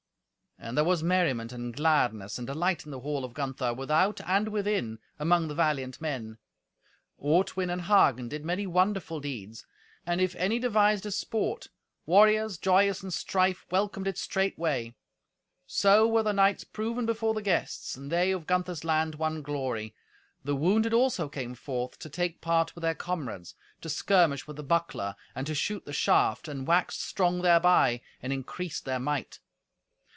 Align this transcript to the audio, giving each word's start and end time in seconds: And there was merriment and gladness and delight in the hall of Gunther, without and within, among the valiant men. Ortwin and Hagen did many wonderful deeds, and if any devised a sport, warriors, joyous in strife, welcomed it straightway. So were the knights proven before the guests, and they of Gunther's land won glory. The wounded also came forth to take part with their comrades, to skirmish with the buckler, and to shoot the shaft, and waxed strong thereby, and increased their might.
And 0.63 0.77
there 0.77 0.85
was 0.85 1.01
merriment 1.01 1.51
and 1.53 1.75
gladness 1.75 2.37
and 2.37 2.45
delight 2.45 2.85
in 2.85 2.91
the 2.91 2.99
hall 2.99 3.25
of 3.25 3.33
Gunther, 3.33 3.73
without 3.73 4.21
and 4.27 4.49
within, 4.49 4.99
among 5.17 5.47
the 5.47 5.55
valiant 5.55 5.99
men. 5.99 6.37
Ortwin 7.17 7.71
and 7.71 7.81
Hagen 7.81 8.27
did 8.27 8.45
many 8.45 8.67
wonderful 8.67 9.19
deeds, 9.19 9.65
and 10.05 10.21
if 10.21 10.35
any 10.35 10.59
devised 10.59 11.07
a 11.07 11.11
sport, 11.11 11.69
warriors, 12.05 12.59
joyous 12.59 13.01
in 13.01 13.09
strife, 13.09 13.65
welcomed 13.71 14.07
it 14.07 14.19
straightway. 14.19 14.93
So 15.65 16.07
were 16.07 16.21
the 16.21 16.31
knights 16.31 16.63
proven 16.63 17.07
before 17.07 17.33
the 17.33 17.41
guests, 17.41 17.97
and 17.97 18.11
they 18.11 18.29
of 18.31 18.45
Gunther's 18.45 18.83
land 18.83 19.15
won 19.15 19.41
glory. 19.41 19.95
The 20.43 20.55
wounded 20.55 20.93
also 20.93 21.27
came 21.27 21.55
forth 21.55 21.97
to 21.97 22.07
take 22.07 22.39
part 22.39 22.75
with 22.75 22.83
their 22.83 22.93
comrades, 22.93 23.55
to 23.81 23.89
skirmish 23.89 24.45
with 24.45 24.57
the 24.57 24.63
buckler, 24.63 25.15
and 25.33 25.47
to 25.47 25.55
shoot 25.55 25.85
the 25.85 25.91
shaft, 25.93 26.47
and 26.47 26.67
waxed 26.67 27.01
strong 27.01 27.41
thereby, 27.41 28.01
and 28.21 28.31
increased 28.31 28.85
their 28.85 28.99
might. 28.99 29.39